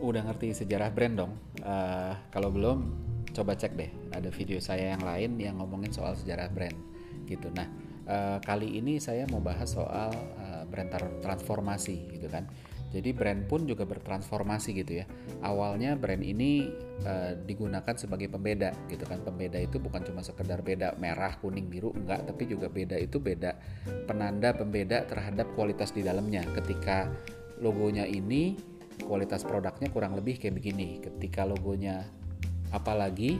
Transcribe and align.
udah 0.00 0.22
ngerti 0.28 0.52
sejarah 0.52 0.92
brand 0.92 1.14
dong. 1.16 1.32
Uh, 1.64 2.12
kalau 2.32 2.52
belum, 2.52 2.78
coba 3.32 3.56
cek 3.56 3.76
deh. 3.76 3.90
Ada 4.12 4.28
video 4.32 4.60
saya 4.60 4.96
yang 4.96 5.04
lain 5.04 5.40
yang 5.40 5.60
ngomongin 5.60 5.92
soal 5.92 6.16
sejarah 6.16 6.48
brand 6.52 6.76
gitu. 7.26 7.48
Nah, 7.52 7.68
uh, 8.08 8.38
kali 8.44 8.78
ini 8.78 9.00
saya 9.02 9.24
mau 9.28 9.40
bahas 9.40 9.72
soal 9.72 10.12
uh, 10.40 10.64
brand 10.68 10.92
transformasi 11.20 12.16
gitu 12.16 12.28
kan. 12.28 12.48
Jadi 12.86 13.12
brand 13.12 13.44
pun 13.50 13.66
juga 13.66 13.82
bertransformasi 13.82 14.70
gitu 14.78 15.02
ya. 15.02 15.04
Awalnya 15.42 15.98
brand 15.98 16.22
ini 16.22 16.70
uh, 17.04 17.34
digunakan 17.44 17.92
sebagai 17.98 18.30
pembeda 18.30 18.72
gitu 18.88 19.04
kan. 19.04 19.20
Pembeda 19.20 19.58
itu 19.58 19.76
bukan 19.82 20.06
cuma 20.06 20.22
sekedar 20.22 20.62
beda 20.62 20.94
merah, 20.96 21.34
kuning, 21.42 21.66
biru 21.66 21.92
enggak, 21.92 22.24
tapi 22.24 22.46
juga 22.46 22.70
beda 22.70 22.96
itu 22.96 23.18
beda 23.18 23.58
penanda 24.06 24.54
pembeda 24.54 25.04
terhadap 25.04 25.50
kualitas 25.58 25.92
di 25.92 26.06
dalamnya. 26.06 26.46
Ketika 26.56 27.10
logonya 27.58 28.06
ini 28.06 28.75
kualitas 29.04 29.44
produknya 29.44 29.92
kurang 29.92 30.16
lebih 30.16 30.40
kayak 30.40 30.56
begini. 30.56 31.02
Ketika 31.02 31.44
logonya 31.44 32.06
apalagi 32.72 33.38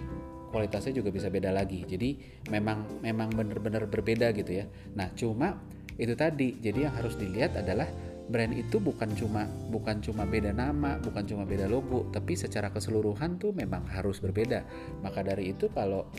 kualitasnya 0.51 0.96
juga 0.96 1.12
bisa 1.12 1.29
beda 1.29 1.52
lagi. 1.52 1.84
Jadi 1.84 2.16
memang 2.52 3.02
memang 3.02 3.32
benar-benar 3.32 3.88
berbeda 3.91 4.32
gitu 4.37 4.62
ya. 4.62 4.65
Nah, 4.96 5.12
cuma 5.16 5.60
itu 5.96 6.12
tadi. 6.12 6.56
Jadi 6.60 6.84
yang 6.87 6.95
harus 6.95 7.16
dilihat 7.16 7.56
adalah 7.56 7.88
brand 8.27 8.51
itu 8.55 8.82
bukan 8.82 9.15
cuma 9.15 9.46
bukan 9.70 10.02
cuma 10.02 10.27
beda 10.27 10.51
nama, 10.51 10.98
bukan 10.98 11.23
cuma 11.27 11.46
beda 11.46 11.70
logo, 11.70 12.10
tapi 12.10 12.34
secara 12.34 12.74
keseluruhan 12.74 13.38
tuh 13.38 13.54
memang 13.54 13.87
harus 13.87 14.18
berbeda. 14.18 14.66
Maka 15.02 15.23
dari 15.23 15.54
itu 15.54 15.70
kalau 15.70 16.10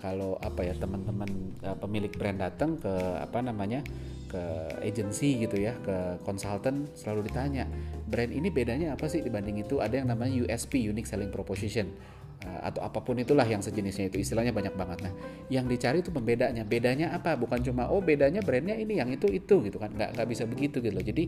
kalau 0.00 0.36
apa 0.38 0.64
ya 0.66 0.74
teman-teman 0.76 1.56
uh, 1.64 1.76
pemilik 1.80 2.12
brand 2.12 2.38
datang 2.38 2.76
ke 2.76 2.92
apa 3.20 3.40
namanya 3.40 3.80
ke 4.26 4.42
agency 4.82 5.38
gitu 5.38 5.56
ya 5.62 5.78
ke 5.80 6.18
konsultan 6.26 6.90
selalu 6.98 7.30
ditanya 7.30 7.70
brand 8.06 8.30
ini 8.30 8.48
bedanya 8.48 8.94
apa 8.94 9.10
sih 9.10 9.20
dibanding 9.20 9.60
itu? 9.60 9.82
Ada 9.82 10.00
yang 10.02 10.08
namanya 10.08 10.46
USP 10.46 10.78
unique 10.78 11.10
selling 11.10 11.34
proposition. 11.34 11.90
Uh, 12.36 12.68
atau 12.68 12.84
apa 12.84 13.00
pun 13.00 13.16
itulah 13.16 13.48
yang 13.48 13.64
sejenisnya 13.64 14.12
itu 14.12 14.22
istilahnya 14.22 14.54
banyak 14.54 14.76
banget. 14.76 15.08
Nah 15.08 15.12
yang 15.50 15.66
dicari 15.66 16.04
itu 16.04 16.14
pembedanya. 16.14 16.62
Bedanya 16.62 17.16
apa? 17.16 17.34
Bukan 17.34 17.64
cuma 17.66 17.90
oh 17.90 17.98
bedanya 17.98 18.44
brandnya 18.44 18.78
ini 18.78 19.02
yang 19.02 19.10
itu 19.10 19.26
itu 19.26 19.66
gitu 19.66 19.76
kan. 19.82 19.90
Nggak 19.90 20.14
nggak 20.14 20.28
bisa 20.30 20.44
begitu 20.46 20.78
gitu 20.78 20.94
loh. 20.94 21.04
Jadi 21.04 21.24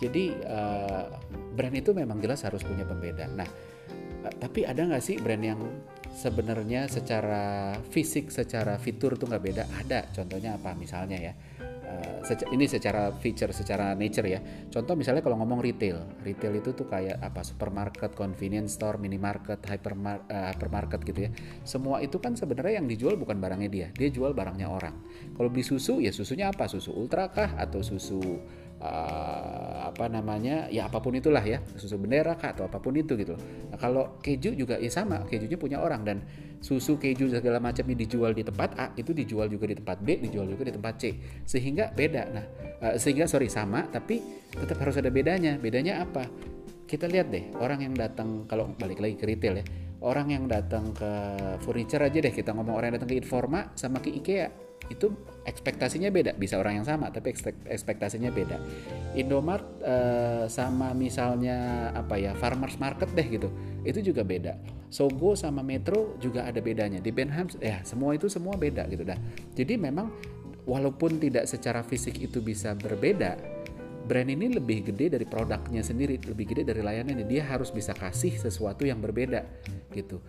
jadi 0.00 0.24
uh, 0.48 1.04
brand 1.54 1.74
itu 1.76 1.90
memang 1.92 2.18
jelas 2.24 2.42
harus 2.46 2.64
punya 2.64 2.88
pembeda. 2.88 3.28
Nah 3.28 3.46
tapi 4.24 4.64
ada 4.64 4.80
nggak 4.80 5.04
sih 5.04 5.20
brand 5.20 5.44
yang 5.44 5.60
sebenarnya 6.14 6.86
secara 6.86 7.74
fisik, 7.90 8.30
secara 8.30 8.78
fitur 8.78 9.18
tuh 9.18 9.26
nggak 9.26 9.42
beda. 9.42 9.64
Ada, 9.82 10.08
contohnya 10.14 10.54
apa? 10.56 10.72
Misalnya 10.78 11.18
ya, 11.18 11.32
uh, 11.60 12.50
ini 12.54 12.64
secara 12.70 13.10
feature, 13.18 13.50
secara 13.50 13.92
nature 13.98 14.26
ya. 14.30 14.40
Contoh 14.70 14.94
misalnya 14.94 15.20
kalau 15.20 15.36
ngomong 15.42 15.58
retail, 15.58 16.06
retail 16.22 16.54
itu 16.62 16.72
tuh 16.72 16.86
kayak 16.86 17.18
apa? 17.18 17.42
Supermarket, 17.42 18.14
convenience 18.14 18.78
store, 18.78 18.96
minimarket, 18.96 19.58
uh, 19.60 19.70
hypermarket 20.54 21.00
gitu 21.02 21.20
ya. 21.26 21.30
Semua 21.66 21.98
itu 22.00 22.22
kan 22.22 22.38
sebenarnya 22.38 22.80
yang 22.80 22.86
dijual 22.86 23.18
bukan 23.18 23.42
barangnya 23.42 23.68
dia, 23.68 23.86
dia 23.92 24.08
jual 24.08 24.32
barangnya 24.32 24.70
orang. 24.70 24.94
Kalau 25.34 25.50
beli 25.50 25.66
susu 25.66 25.98
ya 25.98 26.14
susunya 26.14 26.48
apa? 26.54 26.70
Susu 26.70 26.94
ultra 26.94 27.28
kah 27.34 27.58
atau 27.58 27.82
susu 27.82 28.22
uh, 28.84 29.88
apa 29.88 30.12
namanya 30.12 30.68
ya 30.68 30.84
apa 30.84 31.00
pun 31.00 31.16
itulah 31.16 31.40
ya 31.40 31.64
susu 31.80 31.96
bendera 31.96 32.36
kah 32.36 32.52
atau 32.52 32.68
apa 32.68 32.76
pun 32.76 32.92
itu 32.92 33.16
gitu 33.16 33.32
nah, 33.72 33.78
kalau 33.80 34.20
keju 34.20 34.52
juga 34.52 34.76
ya 34.76 34.92
sama 34.92 35.24
kejunya 35.24 35.56
punya 35.56 35.80
orang. 35.80 36.04
Dan 36.04 36.18
susu 36.60 37.00
keju 37.00 37.32
segala 37.32 37.60
macam 37.60 37.84
ini 37.88 38.04
dijual 38.04 38.36
di 38.36 38.44
tempat 38.44 38.76
A 38.76 38.86
itu 38.96 39.16
dijual 39.16 39.48
juga 39.48 39.68
di 39.68 39.76
tempat 39.76 40.00
B 40.04 40.20
dijual 40.20 40.44
juga 40.52 40.68
di 40.68 40.74
tempat 40.76 40.94
C. 41.00 41.16
Sehingga 41.48 41.96
beda. 41.96 42.22
Nah 42.28 42.44
uh, 42.84 42.94
sehingga 43.00 43.24
sorry 43.24 43.48
sama 43.48 43.88
tapi 43.88 44.20
tetap 44.52 44.76
harus 44.84 45.00
ada 45.00 45.08
bedanya. 45.08 45.56
Bedanya 45.56 46.04
apa? 46.04 46.28
Kita 46.84 47.08
lihat 47.08 47.32
deh 47.32 47.56
orang 47.56 47.80
yang 47.80 47.94
datang 47.96 48.44
kalau 48.44 48.68
balik 48.76 49.00
lagi 49.00 49.16
ke 49.16 49.24
retail 49.24 49.64
ya 49.64 49.66
orang 50.02 50.34
yang 50.34 50.44
datang 50.50 50.90
ke 50.96 51.12
furniture 51.62 52.02
aja 52.02 52.18
deh 52.18 52.34
kita 52.34 52.50
ngomong 52.50 52.74
orang 52.74 52.92
yang 52.92 52.96
datang 53.02 53.10
ke 53.14 53.18
Informa 53.18 53.70
sama 53.78 54.02
ke 54.02 54.10
IKEA 54.10 54.48
itu 54.92 55.08
ekspektasinya 55.48 56.12
beda. 56.12 56.36
Bisa 56.36 56.60
orang 56.60 56.82
yang 56.82 56.86
sama 56.86 57.08
tapi 57.08 57.32
ekspektasinya 57.68 58.28
beda. 58.28 58.60
Indomart 59.16 59.64
uh, 59.80 60.44
sama 60.50 60.92
misalnya 60.92 61.88
apa 61.96 62.20
ya 62.20 62.36
farmers 62.36 62.76
market 62.76 63.08
deh 63.16 63.24
gitu 63.24 63.48
itu 63.84 64.12
juga 64.12 64.24
beda. 64.24 64.60
Sogo 64.92 65.34
sama 65.34 65.64
Metro 65.64 66.20
juga 66.20 66.44
ada 66.44 66.60
bedanya. 66.60 67.00
Di 67.00 67.10
Benham 67.10 67.48
ya 67.58 67.80
semua 67.82 68.12
itu 68.12 68.28
semua 68.28 68.60
beda 68.60 68.84
gitu 68.92 69.08
dah. 69.08 69.16
Jadi 69.56 69.80
memang 69.80 70.12
walaupun 70.68 71.20
tidak 71.20 71.48
secara 71.48 71.84
fisik 71.84 72.20
itu 72.20 72.40
bisa 72.40 72.72
berbeda 72.76 73.36
brand 74.04 74.28
ini 74.28 74.52
lebih 74.52 74.92
gede 74.92 75.16
dari 75.16 75.26
produknya 75.26 75.80
sendiri, 75.80 76.20
lebih 76.20 76.46
gede 76.52 76.62
dari 76.68 76.84
layanannya. 76.84 77.24
Dia 77.24 77.48
harus 77.48 77.72
bisa 77.72 77.96
kasih 77.96 78.36
sesuatu 78.36 78.84
yang 78.84 79.00
berbeda 79.00 79.42
gitu. 79.96 80.20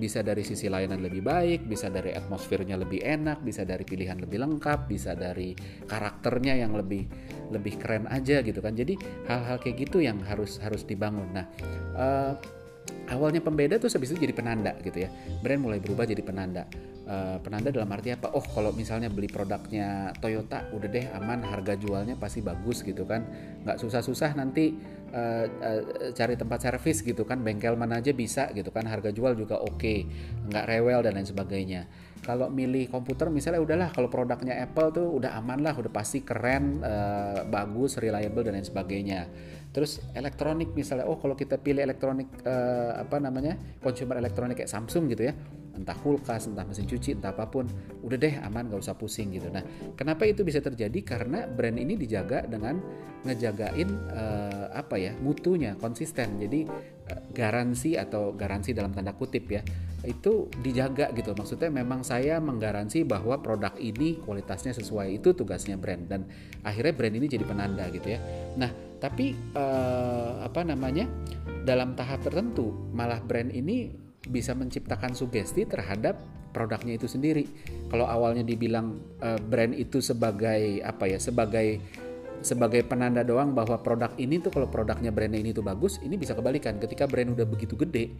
Bisa 0.00 0.24
dari 0.24 0.40
sisi 0.40 0.72
layanan 0.72 1.04
lebih 1.04 1.20
baik, 1.20 1.68
bisa 1.68 1.92
dari 1.92 2.16
atmosfernya 2.16 2.80
lebih 2.80 3.04
enak, 3.04 3.44
bisa 3.44 3.66
dari 3.68 3.84
pilihan 3.84 4.16
lebih 4.16 4.40
lengkap, 4.40 4.88
bisa 4.88 5.12
dari 5.12 5.52
karakternya 5.84 6.56
yang 6.56 6.72
lebih 6.72 7.04
lebih 7.52 7.76
keren 7.76 8.08
aja 8.08 8.40
gitu 8.40 8.62
kan. 8.64 8.72
Jadi 8.72 8.96
hal-hal 9.28 9.60
kayak 9.60 9.90
gitu 9.90 10.00
yang 10.00 10.16
harus 10.24 10.56
harus 10.64 10.86
dibangun. 10.88 11.28
Nah, 11.36 11.44
uh, 11.92 12.32
awalnya 13.12 13.44
pembeda 13.44 13.76
tuh 13.76 13.92
habis 13.92 14.16
jadi 14.16 14.32
penanda 14.32 14.72
gitu 14.80 15.04
ya. 15.04 15.12
Brand 15.44 15.60
mulai 15.60 15.82
berubah 15.82 16.08
jadi 16.08 16.24
penanda 16.24 16.64
uh, 17.10 17.36
penanda 17.42 17.74
dalam 17.74 17.90
arti 17.90 18.14
apa? 18.14 18.30
Oh 18.30 18.44
kalau 18.46 18.70
misalnya 18.70 19.10
beli 19.10 19.26
produknya 19.26 20.14
Toyota 20.22 20.70
udah 20.70 20.88
deh 20.88 21.06
aman 21.10 21.42
harga 21.42 21.74
jualnya 21.74 22.14
pasti 22.14 22.38
bagus 22.40 22.86
gitu 22.86 23.02
kan 23.02 23.26
nggak 23.66 23.76
susah-susah 23.82 24.38
nanti 24.38 24.78
uh, 25.10 25.44
uh, 25.46 25.82
cari 26.14 26.38
tempat 26.38 26.58
servis 26.62 27.02
gitu 27.02 27.26
kan 27.26 27.42
bengkel 27.42 27.74
mana 27.74 27.98
aja 27.98 28.14
bisa 28.14 28.48
gitu 28.54 28.70
kan 28.70 28.86
harga 28.86 29.10
jual 29.10 29.34
juga 29.34 29.58
oke 29.58 29.76
okay. 29.76 30.06
nggak 30.46 30.64
rewel 30.70 31.02
dan 31.02 31.18
lain 31.18 31.26
sebagainya 31.26 31.90
kalau 32.20 32.52
milih 32.52 32.92
komputer 32.92 33.32
misalnya 33.32 33.64
udahlah 33.64 33.88
kalau 33.90 34.12
produknya 34.12 34.60
Apple 34.60 34.92
tuh 34.92 35.08
udah 35.08 35.40
aman 35.40 35.64
lah 35.64 35.72
udah 35.72 35.88
pasti 35.88 36.20
keren 36.20 36.84
uh, 36.84 37.48
bagus 37.48 37.96
reliable 37.96 38.44
dan 38.44 38.60
lain 38.60 38.66
sebagainya 38.66 39.26
terus 39.70 40.02
elektronik 40.12 40.74
misalnya 40.74 41.06
oh 41.06 41.16
kalau 41.16 41.38
kita 41.38 41.56
pilih 41.56 41.80
elektronik 41.80 42.28
uh, 42.44 43.00
apa 43.00 43.22
namanya 43.22 43.56
consumer 43.80 44.18
elektronik 44.18 44.58
kayak 44.58 44.70
Samsung 44.70 45.08
gitu 45.08 45.30
ya 45.30 45.34
entah 45.80 45.96
kulkas 45.96 46.46
entah 46.52 46.68
mesin 46.68 46.84
cuci 46.84 47.16
entah 47.16 47.32
apa 47.32 47.48
pun 47.48 47.64
udah 48.04 48.18
deh 48.20 48.34
aman 48.44 48.68
gak 48.68 48.84
usah 48.84 48.94
pusing 48.94 49.32
gitu. 49.32 49.48
Nah 49.48 49.64
kenapa 49.96 50.28
itu 50.28 50.44
bisa 50.44 50.60
terjadi? 50.60 51.00
Karena 51.00 51.48
brand 51.48 51.80
ini 51.80 51.96
dijaga 51.96 52.44
dengan 52.44 52.78
ngejagain 53.20 53.88
uh, 54.12 54.72
apa 54.72 54.96
ya 54.96 55.12
mutunya 55.20 55.76
konsisten. 55.76 56.40
Jadi 56.40 56.68
uh, 57.08 57.20
garansi 57.32 57.96
atau 57.96 58.32
garansi 58.32 58.72
dalam 58.72 58.92
tanda 58.92 59.12
kutip 59.16 59.48
ya 59.48 59.64
itu 60.04 60.48
dijaga 60.64 61.12
gitu. 61.12 61.36
Maksudnya 61.36 61.68
memang 61.68 62.00
saya 62.00 62.40
menggaransi 62.40 63.04
bahwa 63.04 63.40
produk 63.40 63.76
ini 63.76 64.20
kualitasnya 64.24 64.72
sesuai 64.72 65.20
itu 65.20 65.36
tugasnya 65.36 65.76
brand. 65.76 66.08
Dan 66.08 66.24
akhirnya 66.64 66.92
brand 66.96 67.14
ini 67.16 67.26
jadi 67.28 67.44
penanda 67.44 67.88
gitu 67.92 68.16
ya. 68.16 68.20
Nah 68.56 68.72
tapi 69.00 69.32
uh, 69.56 70.44
apa 70.44 70.60
namanya 70.64 71.08
dalam 71.64 71.92
tahap 71.96 72.24
tertentu 72.24 72.72
malah 72.92 73.20
brand 73.20 73.52
ini 73.52 74.09
bisa 74.28 74.52
menciptakan 74.52 75.16
sugesti 75.16 75.64
terhadap 75.64 76.20
produknya 76.50 76.98
itu 76.98 77.06
sendiri. 77.06 77.46
Kalau 77.88 78.04
awalnya 78.04 78.44
dibilang 78.44 79.00
uh, 79.22 79.38
brand 79.38 79.72
itu 79.72 80.02
sebagai 80.02 80.82
apa 80.84 81.08
ya 81.08 81.18
sebagai 81.22 81.80
sebagai 82.40 82.84
penanda 82.88 83.20
doang 83.20 83.52
bahwa 83.52 83.76
produk 83.84 84.16
ini 84.16 84.40
tuh 84.40 84.48
kalau 84.48 84.68
produknya 84.68 85.12
brandnya 85.12 85.40
ini 85.44 85.52
tuh 85.52 85.64
bagus 85.64 86.00
ini 86.04 86.20
bisa 86.20 86.36
kebalikan. 86.36 86.76
Ketika 86.76 87.08
brand 87.08 87.32
udah 87.32 87.46
begitu 87.46 87.78
gede 87.78 88.12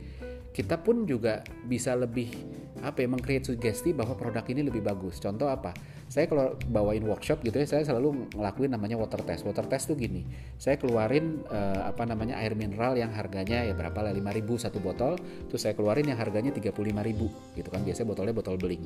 kita 0.51 0.83
pun 0.83 1.07
juga 1.07 1.47
bisa 1.67 1.95
lebih 1.95 2.35
apa 2.81 3.05
ya 3.05 3.09
mengcreate 3.13 3.47
sugesti 3.47 3.95
bahwa 3.95 4.17
produk 4.19 4.43
ini 4.51 4.67
lebih 4.67 4.83
bagus. 4.83 5.23
Contoh 5.23 5.47
apa? 5.47 5.71
Saya 6.11 6.27
kalau 6.27 6.59
bawain 6.67 7.07
workshop 7.07 7.39
gitu 7.47 7.55
ya, 7.55 7.67
saya 7.71 7.87
selalu 7.87 8.35
ngelakuin 8.35 8.75
namanya 8.75 8.99
water 8.99 9.23
test. 9.23 9.47
Water 9.47 9.63
test 9.71 9.87
tuh 9.87 9.95
gini, 9.95 10.27
saya 10.59 10.75
keluarin 10.75 11.47
uh, 11.47 11.87
apa 11.87 12.03
namanya 12.03 12.35
air 12.43 12.59
mineral 12.59 12.99
yang 12.99 13.15
harganya 13.15 13.63
ya 13.63 13.79
berapa 13.79 13.95
lah 14.03 14.11
5000 14.11 14.65
satu 14.67 14.83
botol, 14.83 15.15
terus 15.47 15.63
saya 15.63 15.79
keluarin 15.79 16.11
yang 16.11 16.19
harganya 16.19 16.51
35000 16.51 17.55
gitu 17.55 17.69
kan. 17.71 17.81
Biasanya 17.87 18.09
botolnya 18.11 18.35
botol 18.35 18.59
beling. 18.59 18.83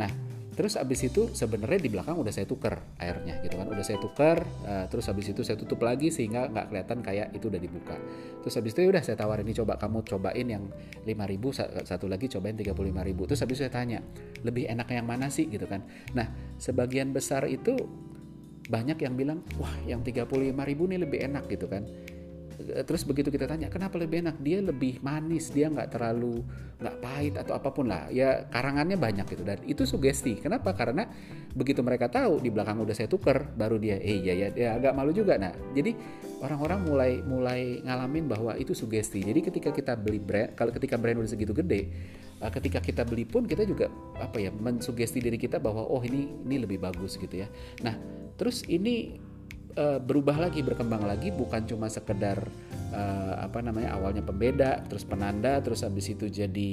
Nah, 0.00 0.08
terus 0.52 0.76
abis 0.76 1.08
itu 1.08 1.32
sebenarnya 1.32 1.80
di 1.80 1.90
belakang 1.90 2.16
udah 2.20 2.32
saya 2.32 2.44
tuker 2.44 2.96
airnya 3.00 3.40
gitu 3.40 3.56
kan. 3.56 3.66
Udah 3.68 3.84
saya 3.84 3.98
tuker 3.98 4.38
uh, 4.68 4.86
terus 4.88 5.08
abis 5.08 5.32
itu 5.32 5.40
saya 5.42 5.56
tutup 5.56 5.80
lagi 5.82 6.12
sehingga 6.12 6.48
nggak 6.52 6.72
kelihatan 6.72 6.98
kayak 7.00 7.26
itu 7.32 7.48
udah 7.48 7.60
dibuka. 7.60 7.96
Terus 8.44 8.54
abis 8.60 8.70
itu 8.76 8.80
ya 8.84 8.88
udah 8.92 9.02
saya 9.02 9.16
tawarin 9.16 9.44
ini 9.48 9.54
coba 9.56 9.80
kamu 9.80 9.98
cobain 10.04 10.46
yang 10.46 10.64
5000 11.04 11.88
satu 11.88 12.06
lagi 12.06 12.30
cobain 12.30 12.54
35000 12.54 13.28
terus 13.28 13.40
habis 13.42 13.58
saya 13.58 13.72
tanya 13.72 13.98
lebih 14.44 14.68
enak 14.68 14.88
yang 14.92 15.06
mana 15.08 15.28
sih? 15.28 15.48
gitu 15.48 15.66
kan. 15.68 15.84
Nah 16.14 16.30
sebagian 16.56 17.10
besar 17.10 17.44
itu 17.50 17.76
banyak 18.68 18.98
yang 19.02 19.14
bilang 19.18 19.38
wah 19.58 19.74
yang 19.84 20.00
35000 20.06 20.54
nih 20.54 20.98
lebih 21.02 21.18
enak 21.26 21.44
gitu 21.50 21.66
kan 21.66 21.82
terus 22.84 23.02
begitu 23.06 23.28
kita 23.32 23.48
tanya 23.48 23.72
kenapa 23.72 23.96
lebih 23.96 24.22
enak? 24.24 24.36
Dia 24.40 24.58
lebih 24.60 25.00
manis 25.00 25.50
dia 25.50 25.70
nggak 25.72 25.92
terlalu 25.92 26.44
nggak 26.82 26.96
pahit 26.98 27.34
atau 27.38 27.52
apa 27.54 27.68
pun 27.70 27.88
lah. 27.88 28.10
Ya 28.10 28.46
karangannya 28.50 28.98
banyak 28.98 29.26
gitu. 29.28 29.42
Dan 29.46 29.58
itu 29.64 29.86
sugesti. 29.86 30.38
Kenapa? 30.40 30.74
Karena 30.74 31.06
begitu 31.52 31.84
mereka 31.84 32.08
tahu 32.08 32.40
di 32.40 32.48
belakang 32.48 32.80
udah 32.80 32.96
saya 32.96 33.06
tuker 33.06 33.52
baru 33.54 33.76
dia 33.76 34.00
eh 34.00 34.18
ya 34.18 34.34
ya 34.34 34.48
dia 34.50 34.68
agak 34.76 34.92
malu 34.96 35.14
juga. 35.14 35.38
Nah 35.38 35.52
jadi 35.72 35.94
orang-orang 36.42 36.80
mulai 36.84 37.12
mulai 37.22 37.60
ngalamin 37.84 38.24
bahwa 38.26 38.52
itu 38.58 38.74
sugesti. 38.74 39.22
Jadi 39.22 39.40
ketika 39.44 39.70
kita 39.70 39.94
beli 39.94 40.18
brand 40.18 40.56
kalau 40.58 40.74
ketika 40.74 40.98
brand 40.98 41.22
udah 41.22 41.30
segitu 41.30 41.54
gede 41.54 41.88
uh, 42.42 42.50
ketika 42.50 42.82
kita 42.82 43.06
beli 43.06 43.22
pun 43.22 43.46
kita 43.46 43.62
juga 43.62 43.86
apa 44.18 44.42
ya 44.42 44.50
mensugesti 44.50 45.22
diri 45.22 45.38
kita 45.38 45.62
bahwa 45.62 45.86
oh 45.86 46.02
ini 46.02 46.26
ini 46.42 46.56
lebih 46.66 46.82
bagus 46.82 47.14
gitu 47.14 47.46
ya. 47.46 47.48
Nah 47.86 47.94
terus 48.34 48.66
ini 48.66 49.16
uh, 49.76 49.98
berubah 50.00 50.36
lagi 50.48 50.60
berkembang 50.60 51.04
lagi 51.04 51.32
bukan 51.32 51.64
cuma 51.64 51.88
sekedar 51.88 52.42
uh, 52.92 53.34
apa 53.40 53.60
namanya 53.64 53.96
awalnya 53.96 54.22
pembeda 54.24 54.84
terus 54.86 55.04
penanda 55.04 55.60
terus 55.60 55.84
habis 55.84 56.12
itu 56.12 56.28
jadi 56.28 56.70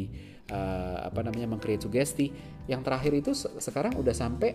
uh, 0.51 1.07
apa 1.07 1.19
namanya 1.24 1.48
mengcreate 1.56 1.86
sugesti. 1.86 2.31
Yang 2.69 2.81
terakhir 2.86 3.13
itu 3.18 3.31
sekarang 3.57 3.98
udah 3.98 4.13
sampai 4.13 4.54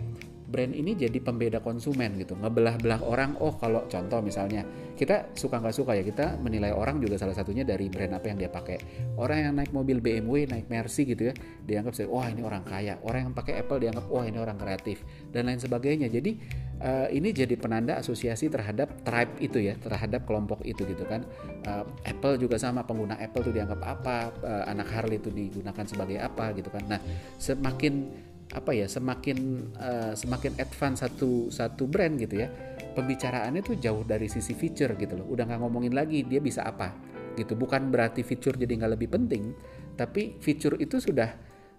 brand 0.55 0.71
ini 0.71 0.95
jadi 0.95 1.19
pembeda 1.19 1.59
konsumen 1.59 2.15
gitu. 2.23 2.39
Ngebelah-belah 2.39 3.03
orang 3.03 3.35
oh 3.43 3.59
kalau 3.59 3.91
contoh 3.91 4.23
misalnya 4.23 4.63
kita 4.95 5.35
suka 5.35 5.59
nggak 5.59 5.75
suka 5.75 5.99
ya 5.99 6.07
kita 6.07 6.39
menilai 6.39 6.71
orang 6.71 7.03
juga 7.03 7.19
salah 7.19 7.35
satunya 7.35 7.67
dari 7.67 7.91
brand 7.91 8.15
apa 8.15 8.31
yang 8.31 8.39
dia 8.39 8.47
pakai. 8.47 8.79
Orang 9.19 9.51
yang 9.51 9.53
naik 9.59 9.75
mobil 9.75 9.99
BMW 9.99 10.47
naik 10.47 10.71
Mercy 10.71 11.11
gitu 11.11 11.27
ya 11.27 11.35
dianggap 11.67 11.99
wah 12.07 12.31
ini 12.31 12.47
orang 12.47 12.63
kaya. 12.63 13.03
Orang 13.03 13.27
yang 13.27 13.35
pakai 13.35 13.59
Apple 13.67 13.83
dianggap 13.83 14.07
wah 14.07 14.23
ini 14.23 14.39
orang 14.39 14.55
kreatif 14.55 15.03
dan 15.35 15.51
lain 15.51 15.59
sebagainya. 15.59 16.07
Jadi 16.07 16.39
uh, 16.79 17.11
ini 17.11 17.35
jadi 17.35 17.59
penanda 17.59 17.99
asosiasi 17.99 18.47
terhadap 18.47 19.03
tribe 19.03 19.35
itu 19.43 19.59
ya 19.59 19.75
terhadap 19.83 20.23
kelompok 20.23 20.63
itu 20.63 20.87
gitu 20.87 21.03
kan. 21.03 21.27
Uh, 21.67 21.83
Apple 22.07 22.39
juga 22.39 22.63
sama 22.63 22.87
pengguna 22.87 23.19
Apple 23.19 23.43
tuh 23.43 23.51
dianggap 23.51 23.83
apa 23.83 24.31
uh, 24.47 24.65
anak 24.71 24.87
Harley 24.95 25.19
itu 25.19 25.35
digunakan 25.35 25.83
sebagai 25.83 26.23
apa 26.23 26.55
gitu 26.55 26.71
kan. 26.71 26.87
Nah 26.87 27.01
semakin 27.43 28.23
apa 28.53 28.77
ya 28.77 28.85
semakin 28.85 29.71
uh, 29.81 30.13
semakin 30.13 30.61
advance 30.61 31.01
satu 31.01 31.49
satu 31.49 31.89
brand 31.89 32.21
gitu 32.21 32.45
ya 32.45 32.53
pembicaraannya 32.93 33.65
tuh 33.65 33.81
jauh 33.81 34.05
dari 34.05 34.29
sisi 34.29 34.53
feature 34.53 34.95
gitu 34.95 35.17
loh. 35.19 35.27
Udah 35.33 35.49
nggak 35.49 35.61
ngomongin 35.65 35.97
lagi 35.97 36.23
dia 36.23 36.39
bisa 36.39 36.63
apa 36.63 36.93
gitu. 37.35 37.57
Bukan 37.57 37.89
berarti 37.89 38.21
feature 38.23 38.55
jadi 38.55 38.73
nggak 38.77 38.93
lebih 38.95 39.09
penting 39.11 39.57
tapi 39.95 40.37
feature 40.43 40.77
itu 40.79 40.99
sudah 40.99 41.31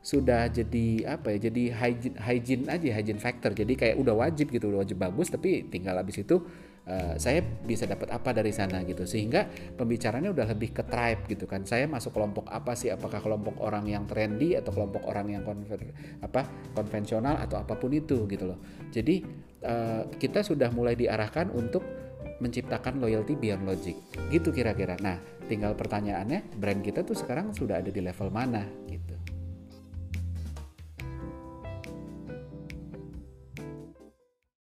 sudah 0.06 0.48
jadi 0.54 1.18
apa 1.18 1.34
ya 1.34 1.50
jadi 1.50 1.64
hygiene 1.74 2.18
hygiene 2.22 2.66
aja 2.70 2.90
hygiene 2.98 3.22
factor. 3.22 3.52
Jadi 3.54 3.74
kayak 3.78 3.96
udah 4.02 4.16
wajib 4.18 4.50
gitu 4.50 4.74
udah 4.74 4.82
wajib 4.82 4.98
bagus 4.98 5.30
tapi 5.30 5.70
tinggal 5.70 5.96
habis 6.02 6.22
itu 6.22 6.42
uh, 6.90 7.16
saya 7.18 7.42
bisa 7.42 7.86
dapat 7.86 8.10
apa 8.14 8.34
dari 8.34 8.50
sana 8.50 8.82
gitu. 8.88 9.06
Sehingga 9.06 9.46
pembicaranya 9.76 10.32
udah 10.32 10.46
lebih 10.56 10.74
ke 10.74 10.84
tribe 10.86 11.26
gitu 11.30 11.46
kan. 11.46 11.66
Saya 11.68 11.86
masuk 11.86 12.16
kelompok 12.16 12.50
apa 12.50 12.74
sih? 12.74 12.90
Apakah 12.90 13.22
kelompok 13.22 13.62
orang 13.62 13.86
yang 13.90 14.10
trendy 14.10 14.58
atau 14.58 14.74
kelompok 14.74 15.06
orang 15.06 15.34
yang 15.34 15.44
konver, 15.46 15.80
apa 16.22 16.48
konvensional 16.74 17.38
atau 17.42 17.62
apa 17.62 17.78
pun 17.78 17.94
itu 17.94 18.26
gitu 18.26 18.46
loh. 18.50 18.60
Jadi 18.90 19.22
uh, 19.66 20.10
kita 20.16 20.42
sudah 20.42 20.72
mulai 20.74 20.98
diarahkan 20.98 21.54
untuk 21.54 21.86
menciptakan 22.42 23.00
loyalty 23.00 23.38
beyond 23.38 23.64
logic. 23.64 23.96
Gitu 24.34 24.50
kira-kira. 24.50 24.98
Nah 25.00 25.36
tinggal 25.46 25.78
pertanyaannya 25.78 26.58
brand 26.58 26.82
kita 26.82 27.06
tuh 27.06 27.14
sekarang 27.14 27.54
sudah 27.54 27.78
ada 27.78 27.94
di 27.94 28.02
level 28.02 28.34
mana 28.34 28.66
gitu 28.90 29.05